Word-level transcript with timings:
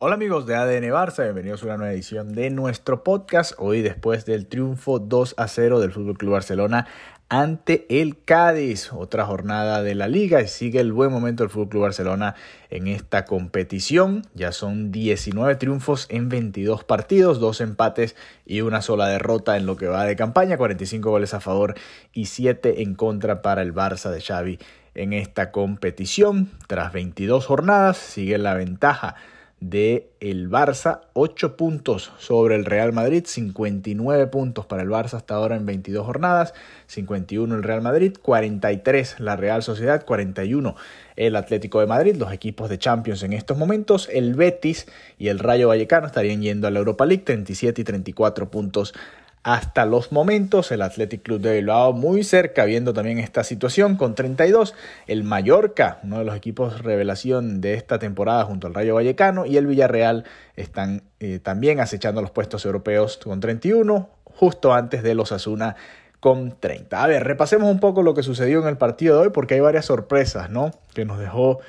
Hola 0.00 0.14
amigos 0.14 0.46
de 0.46 0.54
ADN 0.54 0.92
Barça, 0.92 1.24
bienvenidos 1.24 1.64
a 1.64 1.66
una 1.66 1.76
nueva 1.78 1.92
edición 1.92 2.32
de 2.32 2.50
nuestro 2.50 3.02
podcast. 3.02 3.54
Hoy 3.58 3.82
después 3.82 4.24
del 4.26 4.46
triunfo 4.46 5.00
2 5.00 5.34
a 5.36 5.48
0 5.48 5.80
del 5.80 5.90
FC 5.90 6.24
Barcelona 6.26 6.86
ante 7.28 7.84
el 8.00 8.22
Cádiz, 8.22 8.92
otra 8.92 9.26
jornada 9.26 9.82
de 9.82 9.96
la 9.96 10.06
liga 10.06 10.40
y 10.40 10.46
sigue 10.46 10.78
el 10.78 10.92
buen 10.92 11.10
momento 11.10 11.42
del 11.42 11.50
FC 11.50 11.78
Barcelona 11.78 12.36
en 12.70 12.86
esta 12.86 13.24
competición. 13.24 14.22
Ya 14.34 14.52
son 14.52 14.92
19 14.92 15.56
triunfos 15.56 16.06
en 16.10 16.28
22 16.28 16.84
partidos, 16.84 17.40
dos 17.40 17.60
empates 17.60 18.14
y 18.46 18.60
una 18.60 18.82
sola 18.82 19.08
derrota 19.08 19.56
en 19.56 19.66
lo 19.66 19.76
que 19.76 19.88
va 19.88 20.04
de 20.04 20.14
campaña, 20.14 20.58
45 20.58 21.10
goles 21.10 21.34
a 21.34 21.40
favor 21.40 21.74
y 22.12 22.26
7 22.26 22.82
en 22.82 22.94
contra 22.94 23.42
para 23.42 23.62
el 23.62 23.74
Barça 23.74 24.10
de 24.10 24.20
Xavi 24.20 24.60
en 24.94 25.12
esta 25.12 25.50
competición. 25.50 26.52
Tras 26.68 26.92
22 26.92 27.44
jornadas 27.44 27.96
sigue 27.96 28.38
la 28.38 28.54
ventaja 28.54 29.16
de 29.60 30.10
el 30.20 30.48
Barça, 30.48 31.00
8 31.14 31.56
puntos 31.56 32.12
sobre 32.18 32.54
el 32.54 32.64
Real 32.64 32.92
Madrid, 32.92 33.24
59 33.26 34.26
puntos 34.28 34.66
para 34.66 34.82
el 34.82 34.88
Barça 34.88 35.14
hasta 35.14 35.34
ahora 35.34 35.56
en 35.56 35.66
22 35.66 36.06
jornadas, 36.06 36.54
51 36.86 37.54
el 37.54 37.62
Real 37.62 37.82
Madrid, 37.82 38.16
43 38.22 39.20
la 39.20 39.36
Real 39.36 39.62
Sociedad, 39.62 40.04
41 40.04 40.76
el 41.16 41.34
Atlético 41.34 41.80
de 41.80 41.86
Madrid, 41.86 42.16
los 42.16 42.32
equipos 42.32 42.68
de 42.68 42.78
Champions 42.78 43.22
en 43.24 43.32
estos 43.32 43.58
momentos, 43.58 44.08
el 44.12 44.34
Betis 44.34 44.86
y 45.18 45.28
el 45.28 45.40
Rayo 45.40 45.68
Vallecano 45.68 46.06
estarían 46.06 46.40
yendo 46.40 46.68
a 46.68 46.70
la 46.70 46.78
Europa 46.78 47.04
League, 47.04 47.24
37 47.24 47.80
y 47.80 47.84
34 47.84 48.50
puntos 48.50 48.94
hasta 49.42 49.86
los 49.86 50.12
momentos. 50.12 50.70
El 50.72 50.82
Athletic 50.82 51.22
Club 51.22 51.40
de 51.40 51.54
Bilbao 51.54 51.92
muy 51.92 52.24
cerca 52.24 52.64
viendo 52.64 52.92
también 52.92 53.18
esta 53.18 53.44
situación 53.44 53.96
con 53.96 54.14
32. 54.14 54.74
El 55.06 55.24
Mallorca, 55.24 55.98
uno 56.02 56.18
de 56.18 56.24
los 56.24 56.36
equipos 56.36 56.82
revelación 56.82 57.60
de 57.60 57.74
esta 57.74 57.98
temporada 57.98 58.44
junto 58.44 58.66
al 58.66 58.74
Rayo 58.74 58.94
Vallecano 58.94 59.46
y 59.46 59.56
el 59.56 59.66
Villarreal 59.66 60.24
están 60.56 61.02
eh, 61.20 61.38
también 61.38 61.80
acechando 61.80 62.20
los 62.20 62.30
puestos 62.30 62.64
europeos 62.64 63.18
con 63.18 63.40
31, 63.40 64.08
justo 64.24 64.74
antes 64.74 65.02
de 65.02 65.14
los 65.14 65.32
Asuna 65.32 65.76
con 66.20 66.56
30. 66.58 67.02
A 67.02 67.06
ver, 67.06 67.24
repasemos 67.24 67.70
un 67.70 67.80
poco 67.80 68.02
lo 68.02 68.14
que 68.14 68.22
sucedió 68.22 68.60
en 68.60 68.68
el 68.68 68.76
partido 68.76 69.16
de 69.16 69.26
hoy 69.26 69.32
porque 69.32 69.54
hay 69.54 69.60
varias 69.60 69.86
sorpresas, 69.86 70.50
¿no? 70.50 70.72
Que 70.94 71.04
nos 71.04 71.18
dejó 71.18 71.60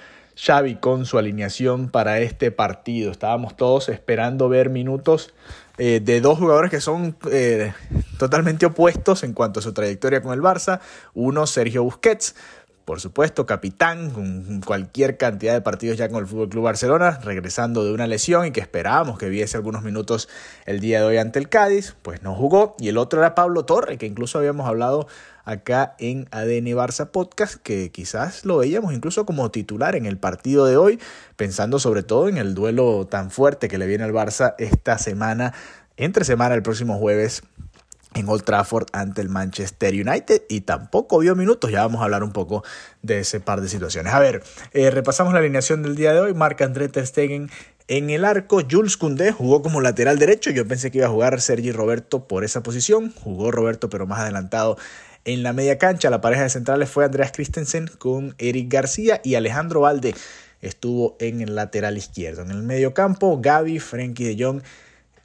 Xavi 0.41 0.75
con 0.75 1.05
su 1.05 1.17
alineación 1.17 1.89
para 1.89 2.19
este 2.19 2.51
partido. 2.51 3.11
Estábamos 3.11 3.57
todos 3.57 3.89
esperando 3.89 4.47
ver 4.47 4.69
minutos 4.69 5.33
eh, 5.77 5.99
de 6.01 6.21
dos 6.21 6.37
jugadores 6.37 6.71
que 6.71 6.79
son 6.79 7.17
eh, 7.29 7.73
totalmente 8.17 8.65
opuestos 8.65 9.23
en 9.23 9.33
cuanto 9.33 9.59
a 9.59 9.63
su 9.63 9.73
trayectoria 9.73 10.21
con 10.21 10.33
el 10.33 10.41
Barça. 10.41 10.79
Uno, 11.13 11.45
Sergio 11.45 11.83
Busquets, 11.83 12.35
por 12.89 12.99
supuesto, 12.99 13.45
capitán, 13.45 14.09
con 14.09 14.61
cualquier 14.61 15.15
cantidad 15.15 15.53
de 15.53 15.61
partidos 15.61 15.99
ya 15.99 16.09
con 16.09 16.21
el 16.21 16.25
Fútbol 16.25 16.49
Club 16.49 16.63
Barcelona, 16.63 17.19
regresando 17.23 17.85
de 17.85 17.93
una 17.93 18.07
lesión 18.07 18.47
y 18.47 18.51
que 18.51 18.61
esperábamos 18.61 19.19
que 19.19 19.29
viese 19.29 19.57
algunos 19.57 19.83
minutos 19.83 20.27
el 20.65 20.79
día 20.79 20.97
de 21.01 21.05
hoy 21.05 21.17
ante 21.17 21.37
el 21.37 21.49
Cádiz, 21.49 21.95
pues 22.01 22.23
no 22.23 22.33
jugó. 22.33 22.75
Y 22.79 22.87
el 22.87 22.97
otro 22.97 23.19
era 23.19 23.35
Pablo 23.35 23.63
Torre, 23.63 23.99
que 23.99 24.07
incluso 24.07 24.39
habíamos 24.39 24.67
hablado 24.67 25.07
acá 25.45 25.93
en 25.99 26.27
ADN 26.31 26.65
Barça 26.75 27.11
Podcast, 27.11 27.57
que 27.61 27.91
quizás 27.91 28.43
lo 28.43 28.57
veíamos 28.57 28.91
incluso 28.91 29.23
como 29.23 29.51
titular 29.51 29.95
en 29.95 30.07
el 30.07 30.17
partido 30.17 30.65
de 30.65 30.75
hoy, 30.75 30.99
pensando 31.35 31.77
sobre 31.77 32.01
todo 32.01 32.27
en 32.27 32.39
el 32.39 32.55
duelo 32.55 33.05
tan 33.05 33.29
fuerte 33.29 33.67
que 33.67 33.77
le 33.77 33.85
viene 33.85 34.03
al 34.03 34.13
Barça 34.13 34.55
esta 34.57 34.97
semana, 34.97 35.53
entre 35.95 36.25
semana 36.25 36.55
el 36.55 36.63
próximo 36.63 36.97
jueves 36.97 37.43
en 38.15 38.27
Old 38.27 38.43
Trafford 38.43 38.87
ante 38.91 39.21
el 39.21 39.29
Manchester 39.29 39.93
United 39.93 40.43
y 40.49 40.61
tampoco 40.61 41.19
vio 41.19 41.35
minutos. 41.35 41.71
Ya 41.71 41.81
vamos 41.81 42.01
a 42.01 42.05
hablar 42.05 42.23
un 42.23 42.31
poco 42.31 42.63
de 43.01 43.19
ese 43.19 43.39
par 43.39 43.61
de 43.61 43.69
situaciones. 43.69 44.13
A 44.13 44.19
ver, 44.19 44.43
eh, 44.73 44.91
repasamos 44.91 45.33
la 45.33 45.39
alineación 45.39 45.83
del 45.83 45.95
día 45.95 46.13
de 46.13 46.19
hoy. 46.19 46.33
Marc 46.33 46.61
André 46.61 46.89
Ter 46.89 47.05
Stegen 47.05 47.49
en 47.87 48.09
el 48.09 48.25
arco. 48.25 48.61
Jules 48.69 48.97
Koundé 48.97 49.31
jugó 49.31 49.61
como 49.61 49.81
lateral 49.81 50.17
derecho. 50.17 50.51
Yo 50.51 50.67
pensé 50.67 50.91
que 50.91 50.99
iba 50.99 51.07
a 51.07 51.11
jugar 51.11 51.39
Sergi 51.41 51.71
Roberto 51.71 52.27
por 52.27 52.43
esa 52.43 52.63
posición. 52.63 53.13
Jugó 53.13 53.51
Roberto, 53.51 53.89
pero 53.89 54.07
más 54.07 54.19
adelantado 54.19 54.77
en 55.25 55.43
la 55.43 55.53
media 55.53 55.77
cancha. 55.77 56.09
La 56.09 56.21
pareja 56.21 56.43
de 56.43 56.49
centrales 56.49 56.89
fue 56.89 57.05
Andreas 57.05 57.31
Christensen 57.31 57.89
con 57.97 58.35
Eric 58.37 58.71
García 58.71 59.21
y 59.23 59.35
Alejandro 59.35 59.81
Valde 59.81 60.15
estuvo 60.61 61.15
en 61.19 61.41
el 61.41 61.55
lateral 61.55 61.97
izquierdo. 61.97 62.41
En 62.41 62.51
el 62.51 62.63
medio 62.63 62.93
campo, 62.93 63.39
Gaby, 63.41 63.79
Frenkie 63.79 64.25
de 64.25 64.43
Jong 64.43 64.61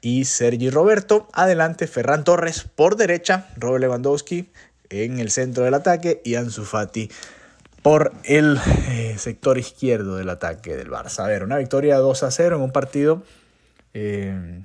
y 0.05 0.25
Sergi 0.25 0.69
Roberto. 0.69 1.27
Adelante 1.33 1.87
Ferran 1.87 2.23
Torres 2.23 2.63
por 2.75 2.95
derecha, 2.95 3.47
Robert 3.57 3.81
Lewandowski 3.81 4.51
en 4.91 5.19
el 5.19 5.31
centro 5.31 5.63
del 5.63 5.73
ataque 5.73 6.21
y 6.23 6.35
Ansu 6.35 6.63
Fati 6.63 7.09
por 7.81 8.13
el 8.23 8.59
eh, 8.87 9.15
sector 9.17 9.57
izquierdo 9.57 10.17
del 10.17 10.29
ataque 10.29 10.75
del 10.75 10.91
Barça. 10.91 11.23
A 11.23 11.27
ver, 11.27 11.43
una 11.43 11.57
victoria 11.57 11.97
2 11.97 12.21
a 12.21 12.29
0 12.29 12.57
en 12.57 12.61
un 12.61 12.71
partido 12.71 13.23
eh, 13.95 14.61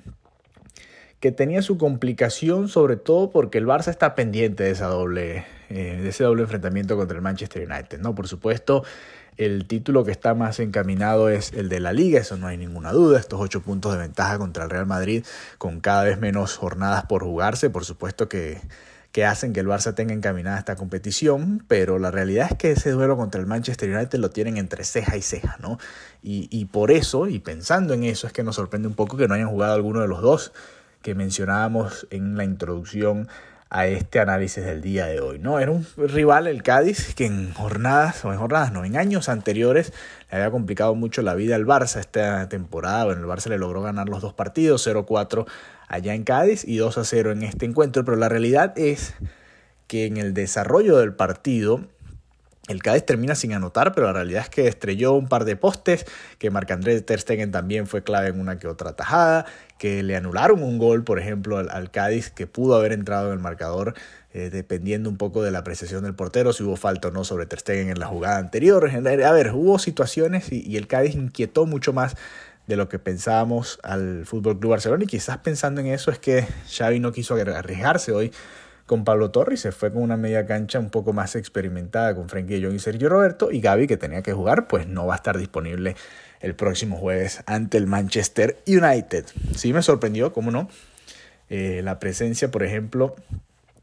que 1.19 1.31
tenía 1.31 1.63
su 1.63 1.79
complicación 1.79 2.69
sobre 2.69 2.95
todo 2.95 3.31
porque 3.31 3.57
el 3.57 3.65
Barça 3.65 3.87
está 3.87 4.13
pendiente 4.13 4.65
de, 4.65 4.69
esa 4.69 4.89
doble, 4.89 5.45
eh, 5.69 5.97
de 6.03 6.09
ese 6.09 6.23
doble 6.23 6.43
enfrentamiento 6.43 6.95
contra 6.97 7.15
el 7.15 7.23
Manchester 7.23 7.67
United. 7.67 7.99
¿no? 7.99 8.13
Por 8.13 8.27
supuesto, 8.27 8.83
el 9.45 9.65
título 9.65 10.03
que 10.03 10.11
está 10.11 10.35
más 10.35 10.59
encaminado 10.59 11.29
es 11.29 11.51
el 11.53 11.67
de 11.67 11.79
la 11.79 11.93
liga, 11.93 12.19
eso 12.19 12.37
no 12.37 12.45
hay 12.45 12.57
ninguna 12.57 12.91
duda. 12.91 13.19
Estos 13.19 13.39
ocho 13.39 13.61
puntos 13.61 13.91
de 13.93 13.97
ventaja 13.97 14.37
contra 14.37 14.63
el 14.65 14.69
Real 14.69 14.85
Madrid 14.85 15.25
con 15.57 15.79
cada 15.79 16.03
vez 16.03 16.19
menos 16.19 16.57
jornadas 16.57 17.05
por 17.05 17.23
jugarse, 17.23 17.71
por 17.71 17.83
supuesto 17.83 18.29
que, 18.29 18.61
que 19.11 19.25
hacen 19.25 19.51
que 19.51 19.59
el 19.59 19.67
Barça 19.67 19.95
tenga 19.95 20.13
encaminada 20.13 20.59
esta 20.59 20.75
competición, 20.75 21.65
pero 21.67 21.97
la 21.97 22.11
realidad 22.11 22.49
es 22.51 22.57
que 22.57 22.71
ese 22.71 22.91
duelo 22.91 23.17
contra 23.17 23.41
el 23.41 23.47
Manchester 23.47 23.89
United 23.95 24.19
lo 24.19 24.29
tienen 24.29 24.57
entre 24.57 24.83
ceja 24.83 25.17
y 25.17 25.23
ceja, 25.23 25.57
¿no? 25.59 25.79
Y, 26.21 26.47
y 26.51 26.65
por 26.65 26.91
eso, 26.91 27.27
y 27.27 27.39
pensando 27.39 27.95
en 27.95 28.03
eso, 28.03 28.27
es 28.27 28.33
que 28.33 28.43
nos 28.43 28.57
sorprende 28.57 28.87
un 28.87 28.93
poco 28.93 29.17
que 29.17 29.27
no 29.27 29.33
hayan 29.33 29.49
jugado 29.49 29.73
alguno 29.73 30.01
de 30.01 30.07
los 30.07 30.21
dos 30.21 30.53
que 31.01 31.15
mencionábamos 31.15 32.05
en 32.11 32.37
la 32.37 32.43
introducción 32.43 33.27
a 33.73 33.87
este 33.87 34.19
análisis 34.19 34.65
del 34.65 34.81
día 34.81 35.05
de 35.05 35.21
hoy. 35.21 35.39
¿no? 35.39 35.57
Era 35.57 35.71
un 35.71 35.87
rival, 35.95 36.45
el 36.47 36.61
Cádiz, 36.61 37.15
que 37.15 37.25
en 37.25 37.53
jornadas, 37.53 38.23
o 38.25 38.33
en 38.33 38.37
jornadas, 38.37 38.73
no, 38.73 38.83
en 38.83 38.97
años 38.97 39.29
anteriores 39.29 39.93
le 40.29 40.37
había 40.37 40.51
complicado 40.51 40.93
mucho 40.93 41.21
la 41.21 41.35
vida 41.35 41.55
al 41.55 41.65
Barça 41.65 42.01
esta 42.01 42.49
temporada. 42.49 43.05
Bueno, 43.05 43.21
el 43.21 43.27
Barça 43.27 43.47
le 43.47 43.57
logró 43.57 43.81
ganar 43.81 44.09
los 44.09 44.21
dos 44.21 44.33
partidos, 44.33 44.85
0-4 44.85 45.47
allá 45.87 46.13
en 46.13 46.25
Cádiz 46.25 46.65
y 46.65 46.79
2-0 46.79 47.31
en 47.31 47.43
este 47.43 47.65
encuentro, 47.65 48.03
pero 48.03 48.17
la 48.17 48.27
realidad 48.27 48.77
es 48.77 49.13
que 49.87 50.05
en 50.05 50.17
el 50.17 50.33
desarrollo 50.33 50.97
del 50.97 51.13
partido 51.13 51.81
el 52.67 52.83
Cádiz 52.83 53.05
termina 53.05 53.33
sin 53.33 53.53
anotar, 53.53 53.93
pero 53.93 54.07
la 54.07 54.13
realidad 54.13 54.43
es 54.43 54.49
que 54.49 54.67
estrelló 54.67 55.13
un 55.13 55.27
par 55.27 55.45
de 55.45 55.55
postes, 55.55 56.05
que 56.37 56.51
Marc-André 56.51 57.01
Ter 57.01 57.19
Stegen 57.19 57.51
también 57.51 57.87
fue 57.87 58.03
clave 58.03 58.27
en 58.29 58.39
una 58.39 58.59
que 58.59 58.67
otra 58.67 58.93
tajada, 58.95 59.45
que 59.79 60.03
le 60.03 60.15
anularon 60.15 60.61
un 60.61 60.77
gol, 60.77 61.03
por 61.03 61.19
ejemplo, 61.19 61.57
al, 61.57 61.91
Cádiz, 61.91 62.29
que 62.29 62.45
pudo 62.45 62.75
haber 62.75 62.93
entrado 62.93 63.27
en 63.27 63.33
el 63.33 63.39
marcador, 63.39 63.95
eh, 64.33 64.49
dependiendo 64.51 65.09
un 65.09 65.17
poco 65.17 65.41
de 65.41 65.49
la 65.49 65.59
apreciación 65.59 66.03
del 66.03 66.13
portero, 66.13 66.53
si 66.53 66.63
hubo 66.63 66.75
falta 66.75 67.07
o 67.07 67.11
no 67.11 67.23
sobre 67.23 67.47
Ter 67.47 67.59
Stegen 67.59 67.89
en 67.89 67.99
la 67.99 68.05
jugada 68.05 68.37
anterior. 68.37 68.89
A 68.89 69.31
ver, 69.31 69.53
hubo 69.53 69.79
situaciones 69.79 70.51
y, 70.51 70.61
y 70.61 70.77
el 70.77 70.87
Cádiz 70.87 71.15
inquietó 71.15 71.65
mucho 71.65 71.93
más 71.93 72.15
de 72.67 72.75
lo 72.75 72.87
que 72.89 72.99
pensábamos 72.99 73.79
al 73.83 74.25
Fútbol 74.25 74.59
Club 74.59 74.71
Barcelona 74.71 75.03
y 75.03 75.07
quizás 75.07 75.39
pensando 75.39 75.81
en 75.81 75.87
eso 75.87 76.11
es 76.11 76.19
que 76.19 76.47
Xavi 76.69 76.99
no 76.99 77.11
quiso 77.11 77.35
arriesgarse 77.35 78.11
hoy 78.11 78.31
con 78.91 79.05
Pablo 79.05 79.31
Torres, 79.31 79.61
se 79.61 79.71
fue 79.71 79.89
con 79.93 80.01
una 80.01 80.17
media 80.17 80.45
cancha 80.45 80.77
un 80.77 80.89
poco 80.89 81.13
más 81.13 81.37
experimentada 81.37 82.13
con 82.13 82.27
Frenkie 82.27 82.59
de 82.59 82.65
Jong 82.65 82.75
y 82.75 82.79
Sergio 82.79 83.07
Roberto 83.07 83.49
y 83.49 83.61
Gaby 83.61 83.87
que 83.87 83.95
tenía 83.95 84.21
que 84.21 84.33
jugar 84.33 84.67
pues 84.67 84.85
no 84.85 85.05
va 85.05 85.13
a 85.13 85.15
estar 85.15 85.37
disponible 85.37 85.95
el 86.41 86.55
próximo 86.55 86.97
jueves 86.97 87.41
ante 87.45 87.77
el 87.77 87.87
Manchester 87.87 88.57
United. 88.67 89.27
Sí 89.55 89.71
me 89.71 89.81
sorprendió, 89.81 90.33
cómo 90.33 90.51
no, 90.51 90.67
eh, 91.49 91.79
la 91.85 92.01
presencia 92.01 92.51
por 92.51 92.63
ejemplo 92.63 93.15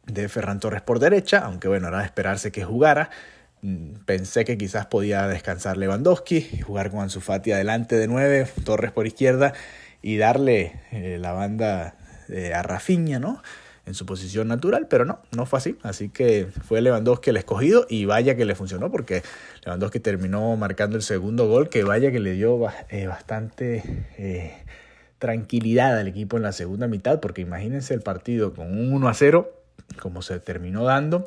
de 0.05 0.29
Ferran 0.29 0.61
Torres 0.61 0.83
por 0.83 0.99
derecha, 0.99 1.39
aunque 1.39 1.69
bueno, 1.69 1.89
era 1.89 2.01
de 2.01 2.05
esperarse 2.05 2.53
que 2.53 2.63
jugara. 2.63 3.09
Mm, 3.63 4.05
pensé 4.05 4.45
que 4.45 4.59
quizás 4.59 4.85
podía 4.85 5.27
descansar 5.27 5.79
Lewandowski 5.79 6.61
jugar 6.61 6.91
con 6.91 7.01
Ansu 7.01 7.23
Fati 7.23 7.53
adelante 7.53 7.97
de 7.97 8.09
nueve, 8.09 8.47
Torres 8.63 8.93
por 8.93 9.07
izquierda 9.07 9.55
y 10.03 10.19
darle 10.19 10.83
eh, 10.93 11.17
la 11.19 11.33
banda 11.33 11.95
eh, 12.29 12.53
a 12.53 12.63
Rafinha, 12.63 13.19
¿no? 13.19 13.43
En 13.89 13.95
su 13.95 14.05
posición 14.05 14.49
natural, 14.49 14.87
pero 14.89 15.05
no, 15.07 15.21
no 15.35 15.47
fue 15.47 15.59
así. 15.59 15.79
Así 15.83 16.11
que 16.11 16.47
fue 16.65 16.83
Lewandowski 16.83 17.31
el 17.31 17.39
escogido 17.39 17.87
y 17.89 18.05
vaya 18.05 18.37
que 18.37 18.45
le 18.45 18.55
funcionó 18.55 18.91
porque 18.91 19.23
Lewandowski 19.65 19.99
terminó 19.99 20.55
marcando 20.57 20.97
el 20.97 21.03
segundo 21.03 21.49
gol 21.49 21.71
que 21.71 21.83
vaya 21.85 22.13
que 22.13 22.21
le 22.21 22.33
dio 22.33 22.61
eh, 22.91 23.07
bastante 23.07 23.83
eh, 24.19 24.63
tranquilidad 25.19 25.99
al 25.99 26.07
equipo 26.07 26.37
en 26.37 26.43
la 26.43 26.53
segunda 26.53 26.87
mitad 26.87 27.19
porque 27.19 27.41
imagínense 27.41 27.95
el 27.95 28.03
partido 28.03 28.53
con 28.53 28.79
un 28.79 28.93
1 28.93 29.09
a 29.09 29.15
0 29.15 29.51
como 30.01 30.21
se 30.23 30.39
terminó 30.39 30.85
dando. 30.85 31.27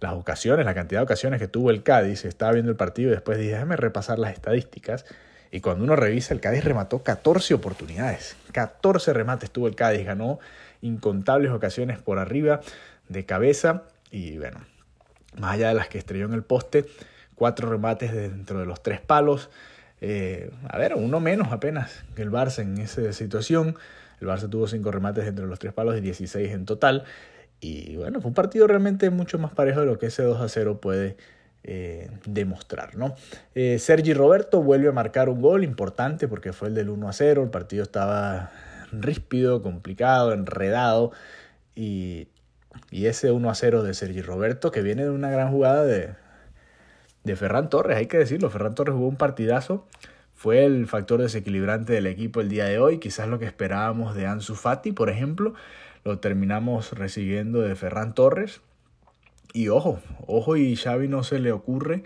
Las 0.00 0.14
ocasiones, 0.14 0.64
la 0.64 0.74
cantidad 0.74 1.00
de 1.00 1.04
ocasiones 1.04 1.40
que 1.40 1.48
tuvo 1.48 1.70
el 1.70 1.82
Cádiz, 1.82 2.24
estaba 2.24 2.52
viendo 2.52 2.70
el 2.70 2.76
partido 2.76 3.10
y 3.10 3.12
después 3.12 3.36
dije, 3.36 3.52
déjame 3.52 3.76
repasar 3.76 4.18
las 4.18 4.32
estadísticas. 4.32 5.04
Y 5.50 5.60
cuando 5.60 5.84
uno 5.84 5.96
revisa, 5.96 6.32
el 6.34 6.40
Cádiz 6.40 6.64
remató 6.64 7.02
14 7.02 7.54
oportunidades. 7.54 8.36
14 8.52 9.12
remates 9.12 9.50
tuvo 9.50 9.66
el 9.66 9.74
Cádiz, 9.74 10.06
ganó 10.06 10.38
incontables 10.80 11.50
ocasiones 11.52 11.98
por 12.00 12.18
arriba 12.18 12.60
de 13.08 13.24
cabeza 13.24 13.84
y 14.10 14.38
bueno, 14.38 14.60
más 15.38 15.54
allá 15.54 15.68
de 15.68 15.74
las 15.74 15.88
que 15.88 15.98
estrelló 15.98 16.26
en 16.26 16.34
el 16.34 16.42
poste, 16.42 16.86
cuatro 17.34 17.70
remates 17.70 18.12
dentro 18.12 18.60
de 18.60 18.66
los 18.66 18.82
tres 18.82 19.00
palos, 19.00 19.50
eh, 20.00 20.50
a 20.68 20.78
ver, 20.78 20.94
uno 20.94 21.20
menos 21.20 21.52
apenas 21.52 22.04
que 22.14 22.22
el 22.22 22.30
Barça 22.30 22.62
en 22.62 22.78
esa 22.78 23.12
situación. 23.12 23.76
El 24.20 24.28
Barça 24.28 24.48
tuvo 24.48 24.66
cinco 24.66 24.90
remates 24.90 25.26
entre 25.26 25.46
los 25.46 25.58
tres 25.58 25.72
palos 25.72 25.96
y 25.96 26.00
16 26.00 26.52
en 26.52 26.64
total. 26.64 27.04
Y 27.60 27.96
bueno, 27.96 28.20
fue 28.20 28.28
un 28.28 28.34
partido 28.34 28.66
realmente 28.66 29.10
mucho 29.10 29.38
más 29.38 29.52
parejo 29.52 29.80
de 29.80 29.86
lo 29.86 29.98
que 29.98 30.06
ese 30.06 30.22
2 30.22 30.40
a 30.40 30.48
0 30.48 30.80
puede 30.80 31.16
eh, 31.64 32.08
demostrar. 32.24 32.96
¿no? 32.96 33.16
Eh, 33.54 33.78
Sergi 33.78 34.14
Roberto 34.14 34.62
vuelve 34.62 34.88
a 34.88 34.92
marcar 34.92 35.28
un 35.28 35.40
gol 35.40 35.64
importante 35.64 36.28
porque 36.28 36.52
fue 36.52 36.68
el 36.68 36.74
del 36.74 36.88
1 36.88 37.08
a 37.08 37.12
0. 37.12 37.42
El 37.42 37.50
partido 37.50 37.82
estaba 37.82 38.52
ríspido, 38.92 39.62
complicado, 39.62 40.32
enredado. 40.32 41.12
Y, 41.74 42.28
y 42.90 43.06
ese 43.06 43.30
1 43.30 43.50
a 43.50 43.54
0 43.54 43.82
de 43.82 43.94
Sergi 43.94 44.22
Roberto 44.22 44.70
que 44.70 44.82
viene 44.82 45.04
de 45.04 45.10
una 45.10 45.30
gran 45.30 45.50
jugada 45.50 45.84
de, 45.84 46.14
de 47.24 47.36
Ferran 47.36 47.70
Torres, 47.70 47.96
hay 47.96 48.06
que 48.06 48.18
decirlo. 48.18 48.50
Ferran 48.50 48.74
Torres 48.74 48.94
jugó 48.94 49.08
un 49.08 49.16
partidazo. 49.16 49.86
Fue 50.34 50.64
el 50.64 50.86
factor 50.86 51.20
desequilibrante 51.20 51.92
del 51.92 52.06
equipo 52.06 52.40
el 52.40 52.48
día 52.48 52.66
de 52.66 52.78
hoy. 52.78 52.98
Quizás 52.98 53.28
lo 53.28 53.38
que 53.38 53.46
esperábamos 53.46 54.14
de 54.14 54.26
Ansu 54.26 54.54
Fati, 54.54 54.92
por 54.92 55.10
ejemplo, 55.10 55.54
lo 56.04 56.20
terminamos 56.20 56.92
recibiendo 56.92 57.60
de 57.60 57.74
Ferran 57.74 58.14
Torres. 58.14 58.60
Y 59.52 59.68
ojo, 59.68 60.00
ojo 60.26 60.56
y 60.56 60.76
Xavi 60.76 61.08
no 61.08 61.24
se 61.24 61.38
le 61.38 61.52
ocurre 61.52 62.04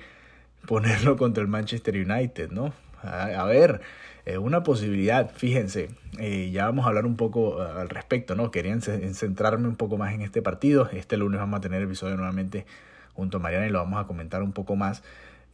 ponerlo 0.67 1.17
contra 1.17 1.43
el 1.43 1.49
Manchester 1.49 1.95
United, 1.97 2.51
¿no? 2.51 2.73
A, 3.03 3.45
ver, 3.47 3.81
es 4.25 4.39
una 4.39 4.63
posibilidad, 4.63 5.31
fíjense, 5.35 5.91
eh, 6.19 6.51
ya 6.53 6.67
vamos 6.67 6.85
a 6.85 6.89
hablar 6.89 7.07
un 7.07 7.17
poco 7.17 7.63
eh, 7.63 7.81
al 7.81 7.89
respecto, 7.89 8.35
¿no? 8.35 8.51
Querían 8.51 8.81
centrarme 8.81 9.67
un 9.67 9.77
poco 9.77 9.97
más 9.97 10.15
en 10.15 10.21
este 10.21 10.43
partido. 10.43 10.89
Este 10.93 11.17
lunes 11.17 11.41
vamos 11.41 11.59
a 11.59 11.61
tener 11.61 11.83
episodio 11.83 12.17
nuevamente 12.17 12.67
junto 13.15 13.39
a 13.39 13.41
Mariana 13.41 13.67
y 13.67 13.71
lo 13.71 13.79
vamos 13.79 14.03
a 14.03 14.07
comentar 14.07 14.43
un 14.43 14.53
poco 14.53 14.77
más. 14.77 15.03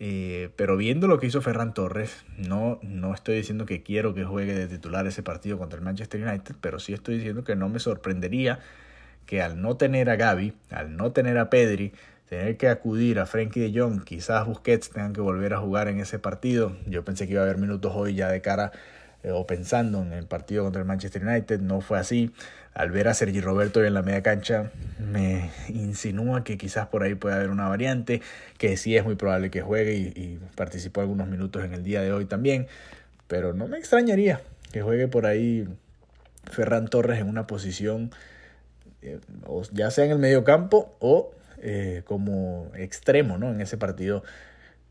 Eh, 0.00 0.50
pero 0.56 0.76
viendo 0.76 1.08
lo 1.08 1.18
que 1.18 1.26
hizo 1.26 1.40
Ferran 1.40 1.74
Torres, 1.74 2.24
no, 2.36 2.78
no 2.82 3.14
estoy 3.14 3.36
diciendo 3.36 3.66
que 3.66 3.82
quiero 3.82 4.14
que 4.14 4.24
juegue 4.24 4.54
de 4.54 4.68
titular 4.68 5.06
ese 5.06 5.22
partido 5.22 5.58
contra 5.58 5.78
el 5.78 5.84
Manchester 5.84 6.22
United, 6.22 6.54
pero 6.60 6.78
sí 6.78 6.92
estoy 6.92 7.16
diciendo 7.16 7.42
que 7.44 7.56
no 7.56 7.68
me 7.68 7.80
sorprendería 7.80 8.60
que 9.26 9.42
al 9.42 9.60
no 9.60 9.76
tener 9.76 10.08
a 10.08 10.16
Gaby, 10.16 10.54
al 10.70 10.96
no 10.96 11.12
tener 11.12 11.36
a 11.38 11.50
Pedri, 11.50 11.92
tener 12.28 12.56
que 12.56 12.68
acudir 12.68 13.18
a 13.18 13.26
Frenkie 13.26 13.60
de 13.60 13.78
Jong, 13.78 14.04
quizás 14.04 14.46
Busquets 14.46 14.90
tengan 14.90 15.12
que 15.12 15.20
volver 15.20 15.54
a 15.54 15.58
jugar 15.58 15.88
en 15.88 16.00
ese 16.00 16.18
partido. 16.18 16.76
Yo 16.86 17.04
pensé 17.04 17.26
que 17.26 17.32
iba 17.32 17.42
a 17.42 17.44
haber 17.44 17.58
minutos 17.58 17.92
hoy 17.94 18.14
ya 18.14 18.28
de 18.28 18.42
cara 18.42 18.72
eh, 19.22 19.30
o 19.30 19.46
pensando 19.46 20.02
en 20.02 20.12
el 20.12 20.26
partido 20.26 20.62
contra 20.62 20.80
el 20.80 20.86
Manchester 20.86 21.26
United, 21.26 21.60
no 21.60 21.80
fue 21.80 21.98
así. 21.98 22.30
Al 22.74 22.90
ver 22.90 23.08
a 23.08 23.14
Sergi 23.14 23.40
Roberto 23.40 23.82
en 23.82 23.94
la 23.94 24.02
media 24.02 24.22
cancha, 24.22 24.70
me 24.98 25.50
insinúa 25.68 26.44
que 26.44 26.58
quizás 26.58 26.86
por 26.86 27.02
ahí 27.02 27.14
pueda 27.14 27.36
haber 27.36 27.50
una 27.50 27.68
variante, 27.68 28.22
que 28.58 28.76
sí 28.76 28.96
es 28.96 29.04
muy 29.04 29.16
probable 29.16 29.50
que 29.50 29.62
juegue 29.62 29.94
y, 29.94 30.38
participó 30.54 31.00
algunos 31.00 31.28
minutos 31.28 31.64
en 31.64 31.72
el 31.72 31.82
día 31.82 32.02
de 32.02 32.12
hoy 32.12 32.26
también, 32.26 32.68
pero 33.26 33.52
no 33.52 33.68
me 33.68 33.78
extrañaría 33.78 34.40
que 34.70 34.82
juegue 34.82 35.08
por 35.08 35.26
ahí 35.26 35.66
Ferran 36.50 36.88
Torres 36.88 37.20
en 37.20 37.28
una 37.28 37.46
posición, 37.46 38.10
eh, 39.02 39.18
ya 39.72 39.90
sea 39.90 40.04
en 40.04 40.12
el 40.12 40.18
medio 40.18 40.44
campo 40.44 40.94
o 41.00 41.32
eh, 41.62 42.02
como 42.04 42.70
extremo 42.74 43.38
¿no? 43.38 43.50
en 43.50 43.60
ese 43.60 43.76
partido 43.76 44.22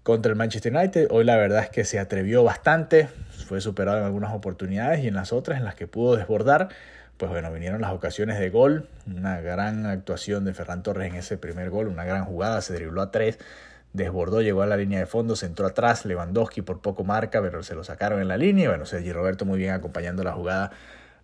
contra 0.03 0.31
el 0.31 0.37
Manchester 0.37 0.75
United. 0.75 1.07
Hoy 1.11 1.25
la 1.25 1.35
verdad 1.35 1.63
es 1.63 1.69
que 1.69 1.83
se 1.83 1.99
atrevió 1.99 2.43
bastante, 2.43 3.09
fue 3.45 3.59
superado 3.59 3.97
en 3.99 4.05
algunas 4.05 4.33
oportunidades 4.33 5.03
y 5.03 5.07
en 5.07 5.15
las 5.15 5.33
otras 5.33 5.57
en 5.57 5.65
las 5.65 5.75
que 5.75 5.87
pudo 5.87 6.15
desbordar, 6.15 6.69
pues 7.17 7.31
bueno, 7.31 7.51
vinieron 7.51 7.81
las 7.81 7.91
ocasiones 7.91 8.39
de 8.39 8.49
gol, 8.49 8.87
una 9.05 9.41
gran 9.41 9.85
actuación 9.85 10.45
de 10.45 10.53
Ferran 10.53 10.83
Torres 10.83 11.11
en 11.11 11.15
ese 11.15 11.37
primer 11.37 11.69
gol, 11.69 11.87
una 11.87 12.05
gran 12.05 12.23
jugada, 12.25 12.61
se 12.61 12.73
dribló 12.75 13.01
a 13.01 13.11
tres, 13.11 13.37
desbordó, 13.93 14.41
llegó 14.41 14.61
a 14.61 14.67
la 14.67 14.77
línea 14.77 14.99
de 14.99 15.07
fondo, 15.07 15.35
se 15.35 15.45
entró 15.45 15.65
atrás, 15.65 16.05
Lewandowski 16.05 16.61
por 16.61 16.79
poco 16.79 17.03
marca, 17.03 17.41
pero 17.41 17.63
se 17.63 17.75
lo 17.75 17.83
sacaron 17.83 18.21
en 18.21 18.27
la 18.27 18.37
línea, 18.37 18.69
bueno, 18.69 18.85
Sergi 18.85 19.11
Roberto 19.11 19.43
muy 19.43 19.57
bien 19.57 19.73
acompañando 19.73 20.23
la 20.23 20.33
jugada 20.33 20.71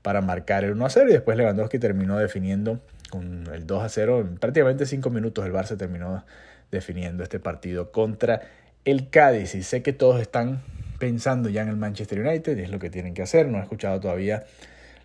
para 0.02 0.22
marcar 0.22 0.66
el 0.66 0.72
1 0.74 0.86
a 0.86 0.90
0 0.90 1.10
y 1.10 1.14
después 1.14 1.38
Lewandowski 1.38 1.80
terminó 1.80 2.18
definiendo 2.18 2.82
con 3.14 3.48
el 3.54 3.68
2 3.68 3.84
a 3.84 3.90
0 3.90 4.22
en 4.22 4.38
prácticamente 4.38 4.88
5 4.88 5.08
minutos 5.12 5.46
el 5.46 5.54
Barça 5.54 5.78
terminó 5.78 6.26
definiendo 6.72 7.22
este 7.22 7.40
partido 7.40 7.92
contra 7.92 8.42
el 8.86 9.12
Cádiz. 9.12 9.54
Y 9.54 9.62
sé 9.62 9.84
que 9.84 9.94
todos 9.94 10.20
están 10.20 10.64
pensando 10.98 11.48
ya 11.50 11.62
en 11.62 11.70
el 11.70 11.76
Manchester 11.76 12.22
United, 12.22 12.58
y 12.58 12.62
es 12.64 12.72
lo 12.72 12.80
que 12.80 12.90
tienen 12.90 13.14
que 13.14 13.22
hacer. 13.22 13.48
No 13.48 13.60
he 13.60 13.62
escuchado 13.62 14.00
todavía 14.00 14.46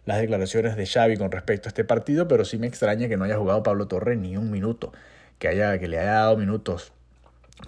las 0.06 0.20
declaraciones 0.20 0.74
de 0.74 0.86
Xavi 0.86 1.18
con 1.18 1.30
respecto 1.30 1.68
a 1.68 1.70
este 1.70 1.84
partido, 1.84 2.28
pero 2.28 2.46
sí 2.46 2.56
me 2.56 2.66
extraña 2.66 3.08
que 3.08 3.18
no 3.18 3.24
haya 3.26 3.36
jugado 3.36 3.62
Pablo 3.62 3.88
Torre 3.88 4.16
ni 4.16 4.38
un 4.38 4.50
minuto, 4.50 4.90
que, 5.38 5.48
haya, 5.48 5.78
que 5.78 5.86
le 5.86 5.98
haya 5.98 6.12
dado 6.12 6.38
minutos, 6.38 6.94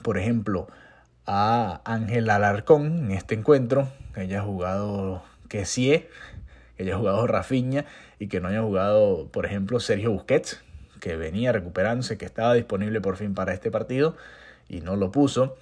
por 0.01 0.17
ejemplo, 0.17 0.69
a 1.27 1.83
Ángel 1.85 2.31
Alarcón 2.31 3.05
en 3.05 3.11
este 3.11 3.35
encuentro, 3.35 3.91
que 4.15 4.23
haya 4.23 4.41
jugado 4.41 5.23
Kessie, 5.51 6.09
que 6.81 6.87
haya 6.87 6.97
jugado 6.97 7.27
Rafinha 7.27 7.85
y 8.19 8.29
que 8.29 8.41
no 8.41 8.49
haya 8.49 8.63
jugado, 8.63 9.29
por 9.31 9.45
ejemplo, 9.45 9.81
Sergio 9.81 10.13
Busquets, 10.13 10.63
que 10.99 11.15
venía 11.15 11.53
recuperándose, 11.53 12.17
que 12.17 12.25
estaba 12.25 12.55
disponible 12.55 13.03
por 13.03 13.17
fin 13.17 13.35
para 13.35 13.53
este 13.53 13.71
partido 13.71 14.17
y 14.67 14.81
no 14.81 14.97
lo 14.97 15.13
puso. 15.13 15.59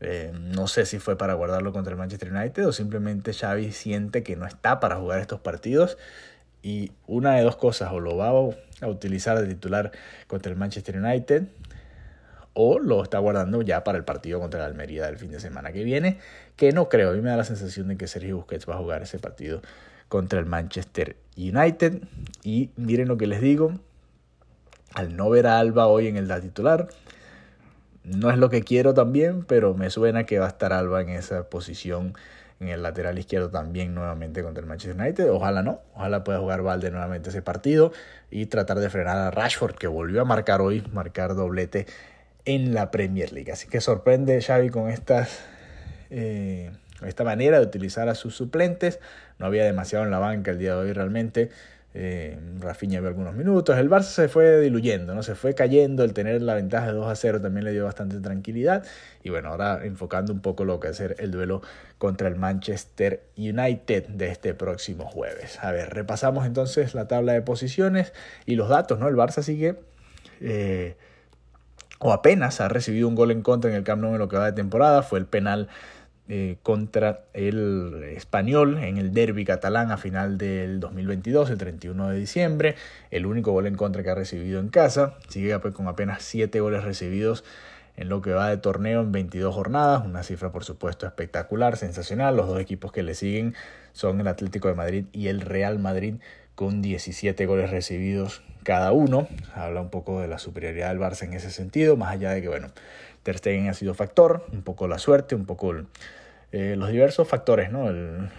Eh, 0.00 0.30
no 0.34 0.68
sé 0.68 0.84
si 0.84 0.98
fue 0.98 1.16
para 1.16 1.32
guardarlo 1.32 1.72
contra 1.72 1.92
el 1.92 1.98
Manchester 1.98 2.32
United 2.32 2.68
o 2.68 2.72
simplemente 2.72 3.32
Xavi 3.32 3.72
siente 3.72 4.22
que 4.22 4.36
no 4.36 4.46
está 4.46 4.78
para 4.78 4.96
jugar 4.96 5.20
estos 5.20 5.40
partidos 5.40 5.96
y 6.62 6.92
una 7.06 7.36
de 7.36 7.44
dos 7.44 7.56
cosas, 7.56 7.90
o 7.92 8.00
lo 8.00 8.18
va 8.18 8.28
a 8.28 8.86
utilizar 8.86 9.40
de 9.40 9.46
titular 9.46 9.90
contra 10.26 10.52
el 10.52 10.58
Manchester 10.58 10.98
United 10.98 11.44
o 12.52 12.78
lo 12.78 13.02
está 13.02 13.18
guardando 13.20 13.62
ya 13.62 13.84
para 13.84 13.96
el 13.96 14.04
partido 14.04 14.38
contra 14.38 14.60
la 14.60 14.66
Almería 14.66 15.06
del 15.06 15.16
fin 15.16 15.30
de 15.30 15.40
semana 15.40 15.72
que 15.72 15.82
viene, 15.82 16.18
que 16.56 16.72
no 16.72 16.90
creo, 16.90 17.10
a 17.10 17.12
mí 17.14 17.22
me 17.22 17.30
da 17.30 17.36
la 17.36 17.44
sensación 17.44 17.88
de 17.88 17.96
que 17.96 18.06
Sergio 18.06 18.36
Busquets 18.36 18.68
va 18.68 18.74
a 18.74 18.78
jugar 18.78 19.02
ese 19.02 19.18
partido 19.18 19.62
contra 20.08 20.38
el 20.38 20.46
Manchester 20.46 21.16
United 21.36 22.02
y 22.42 22.70
miren 22.76 23.08
lo 23.08 23.16
que 23.16 23.26
les 23.26 23.40
digo, 23.40 23.72
al 24.94 25.16
no 25.16 25.30
ver 25.30 25.46
a 25.46 25.58
Alba 25.58 25.86
hoy 25.86 26.06
en 26.06 26.16
el 26.16 26.28
titular, 26.40 26.88
no 28.04 28.30
es 28.30 28.38
lo 28.38 28.48
que 28.48 28.62
quiero 28.62 28.94
también, 28.94 29.44
pero 29.44 29.74
me 29.74 29.90
suena 29.90 30.24
que 30.24 30.38
va 30.38 30.46
a 30.46 30.48
estar 30.48 30.72
Alba 30.72 31.02
en 31.02 31.10
esa 31.10 31.50
posición 31.50 32.14
en 32.60 32.68
el 32.68 32.82
lateral 32.82 33.18
izquierdo 33.18 33.50
también 33.50 33.94
nuevamente 33.94 34.42
contra 34.42 34.62
el 34.62 34.68
Manchester 34.68 35.00
United. 35.00 35.30
Ojalá 35.30 35.62
no, 35.62 35.80
ojalá 35.94 36.24
pueda 36.24 36.38
jugar 36.40 36.62
Valde 36.62 36.90
nuevamente 36.90 37.30
ese 37.30 37.42
partido 37.42 37.92
y 38.30 38.46
tratar 38.46 38.78
de 38.80 38.90
frenar 38.90 39.16
a 39.16 39.30
Rashford, 39.30 39.76
que 39.76 39.86
volvió 39.86 40.22
a 40.22 40.24
marcar 40.24 40.60
hoy, 40.60 40.82
marcar 40.92 41.34
doblete 41.34 41.86
en 42.44 42.74
la 42.74 42.90
Premier 42.90 43.32
League. 43.32 43.52
Así 43.52 43.68
que 43.68 43.80
sorprende 43.80 44.40
Xavi 44.40 44.70
con 44.70 44.88
estas, 44.88 45.40
eh, 46.10 46.72
esta 47.06 47.24
manera 47.24 47.58
de 47.58 47.66
utilizar 47.66 48.08
a 48.08 48.14
sus 48.14 48.36
suplentes. 48.36 49.00
No 49.38 49.46
había 49.46 49.64
demasiado 49.64 50.04
en 50.04 50.10
la 50.10 50.18
banca 50.18 50.50
el 50.50 50.58
día 50.58 50.74
de 50.74 50.80
hoy 50.80 50.92
realmente. 50.92 51.50
Eh, 51.94 52.38
Rafinha 52.60 53.00
vio 53.00 53.08
algunos 53.08 53.34
minutos. 53.34 53.76
El 53.78 53.88
Barça 53.88 54.02
se 54.02 54.28
fue 54.28 54.60
diluyendo, 54.60 55.14
¿no? 55.14 55.22
Se 55.22 55.34
fue 55.34 55.54
cayendo. 55.54 56.04
El 56.04 56.12
tener 56.12 56.42
la 56.42 56.54
ventaja 56.54 56.86
de 56.86 56.92
2 56.92 57.06
a 57.06 57.16
0 57.16 57.40
también 57.40 57.64
le 57.64 57.72
dio 57.72 57.84
bastante 57.84 58.20
tranquilidad. 58.20 58.84
Y 59.22 59.30
bueno, 59.30 59.48
ahora 59.48 59.84
enfocando 59.84 60.32
un 60.32 60.40
poco 60.40 60.64
lo 60.64 60.80
que 60.80 60.88
va 60.88 60.92
a 60.92 60.94
ser 60.94 61.16
el 61.18 61.30
duelo 61.30 61.62
contra 61.98 62.28
el 62.28 62.36
Manchester 62.36 63.22
United 63.36 64.08
de 64.08 64.28
este 64.28 64.54
próximo 64.54 65.06
jueves. 65.06 65.58
A 65.62 65.72
ver, 65.72 65.90
repasamos 65.90 66.46
entonces 66.46 66.94
la 66.94 67.08
tabla 67.08 67.32
de 67.32 67.42
posiciones 67.42 68.12
y 68.44 68.56
los 68.56 68.68
datos, 68.68 68.98
¿no? 68.98 69.08
El 69.08 69.16
Barça 69.16 69.42
sigue. 69.42 69.76
Eh, 70.40 70.96
o 72.00 72.12
apenas 72.12 72.60
ha 72.60 72.68
recibido 72.68 73.08
un 73.08 73.16
gol 73.16 73.32
en 73.32 73.42
contra 73.42 73.70
en 73.70 73.76
el 73.76 73.82
Camp 73.82 74.02
Nou 74.02 74.12
en 74.12 74.18
lo 74.18 74.28
que 74.28 74.36
va 74.36 74.46
de 74.46 74.52
temporada. 74.52 75.02
Fue 75.02 75.18
el 75.18 75.26
penal 75.26 75.68
eh, 76.30 76.58
contra 76.62 77.24
el 77.32 78.04
español 78.14 78.76
en 78.82 78.98
el 78.98 79.14
derby 79.14 79.46
catalán 79.46 79.90
a 79.90 79.96
final 79.96 80.36
del 80.36 80.78
2022, 80.78 81.48
el 81.48 81.56
31 81.56 82.10
de 82.10 82.18
diciembre. 82.18 82.74
El 83.10 83.24
único 83.24 83.52
gol 83.52 83.66
en 83.66 83.76
contra 83.76 84.02
que 84.02 84.10
ha 84.10 84.14
recibido 84.14 84.60
en 84.60 84.68
casa. 84.68 85.14
Sigue 85.28 85.58
pues, 85.58 85.74
con 85.74 85.88
apenas 85.88 86.22
7 86.22 86.60
goles 86.60 86.84
recibidos 86.84 87.44
en 87.96 88.10
lo 88.10 88.20
que 88.20 88.32
va 88.32 88.50
de 88.50 88.58
torneo 88.58 89.00
en 89.00 89.10
22 89.10 89.54
jornadas. 89.54 90.04
Una 90.04 90.22
cifra 90.22 90.52
por 90.52 90.64
supuesto 90.64 91.06
espectacular, 91.06 91.78
sensacional. 91.78 92.36
Los 92.36 92.46
dos 92.46 92.60
equipos 92.60 92.92
que 92.92 93.02
le 93.02 93.14
siguen 93.14 93.54
son 93.92 94.20
el 94.20 94.28
Atlético 94.28 94.68
de 94.68 94.74
Madrid 94.74 95.06
y 95.12 95.28
el 95.28 95.40
Real 95.40 95.78
Madrid 95.78 96.16
con 96.58 96.82
17 96.82 97.46
goles 97.46 97.70
recibidos 97.70 98.42
cada 98.64 98.90
uno. 98.90 99.28
Habla 99.54 99.80
un 99.80 99.90
poco 99.90 100.20
de 100.20 100.26
la 100.26 100.40
superioridad 100.40 100.88
del 100.88 100.98
Barça 100.98 101.22
en 101.22 101.32
ese 101.32 101.52
sentido, 101.52 101.96
más 101.96 102.10
allá 102.10 102.32
de 102.32 102.42
que, 102.42 102.48
bueno, 102.48 102.72
Ter 103.22 103.38
Stegen 103.38 103.68
ha 103.68 103.74
sido 103.74 103.94
factor, 103.94 104.44
un 104.52 104.62
poco 104.62 104.88
la 104.88 104.98
suerte, 104.98 105.36
un 105.36 105.46
poco 105.46 105.72
eh, 106.50 106.74
los 106.76 106.90
diversos 106.90 107.28
factores, 107.28 107.70
¿no? 107.70 107.92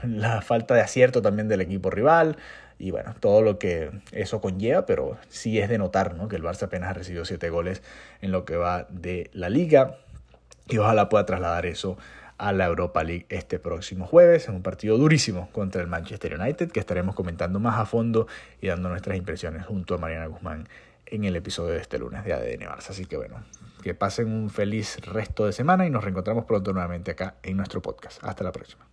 la 0.04 0.42
falta 0.42 0.76
de 0.76 0.82
acierto 0.82 1.22
también 1.22 1.48
del 1.48 1.62
equipo 1.62 1.92
rival 1.92 2.36
y 2.78 2.92
bueno, 2.92 3.16
todo 3.22 3.42
lo 3.42 3.58
que 3.58 3.90
eso 4.12 4.42
conlleva, 4.42 4.86
pero 4.86 5.18
sí 5.30 5.58
es 5.58 5.70
de 5.70 5.78
notar, 5.78 6.16
¿no? 6.16 6.28
Que 6.28 6.36
el 6.36 6.44
Barça 6.44 6.64
apenas 6.64 6.90
ha 6.90 6.94
recibido 6.96 7.24
7 7.24 7.50
goles 7.50 7.82
en 8.22 8.34
lo 8.34 8.44
que 8.44 8.58
va 8.58 8.86
de 8.90 9.30
la 9.32 9.48
liga 9.48 9.96
y 10.68 10.78
ojalá 10.78 11.08
pueda 11.08 11.26
trasladar 11.26 11.66
eso 11.66 11.98
a 12.40 12.54
la 12.54 12.66
Europa 12.66 13.04
League 13.04 13.26
este 13.30 13.60
próximo 13.60 14.08
jueves 14.08 14.48
en 14.48 14.56
un 14.56 14.64
partido 14.64 14.98
durísimo 14.98 15.50
contra 15.52 15.82
el 15.82 15.88
Manchester 15.88 16.40
United 16.40 16.72
que 16.72 16.80
estaremos 16.80 17.14
comentando 17.14 17.60
más 17.60 17.78
a 17.78 17.86
fondo 17.86 18.28
y 18.62 18.68
dando 18.68 18.90
nuestras 18.90 19.18
impresiones 19.18 19.66
junto 19.66 19.96
a 19.96 19.98
Mariana 19.98 20.26
Guzmán 20.28 20.68
en 21.06 21.26
el 21.26 21.36
episodio 21.36 21.74
de 21.74 21.82
este 21.82 22.00
lunes 22.00 22.24
de 22.24 22.34
ADN 22.34 22.62
Barça. 22.62 22.92
Así 22.92 23.06
que 23.06 23.18
bueno, 23.18 23.44
que 23.84 23.94
pasen 23.94 24.32
un 24.32 24.50
feliz 24.50 25.00
resto 25.06 25.46
de 25.46 25.52
semana 25.52 25.86
y 25.86 25.90
nos 25.90 26.04
reencontramos 26.04 26.46
pronto 26.46 26.72
nuevamente 26.72 27.12
acá 27.12 27.36
en 27.44 27.58
nuestro 27.58 27.82
podcast. 27.82 28.24
Hasta 28.24 28.44
la 28.44 28.52
próxima. 28.52 28.90